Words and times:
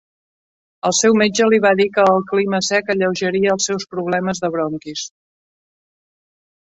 El 0.87 0.95
seu 0.99 1.17
metge 1.21 1.49
li 1.49 1.59
va 1.65 1.73
dir 1.81 1.85
que 1.97 2.05
el 2.13 2.25
clima 2.33 2.61
sec 2.69 2.89
alleujaria 2.95 3.53
els 3.57 3.69
seus 3.71 3.87
problemes 3.95 4.43
de 4.47 4.51
bronquis. 4.57 5.05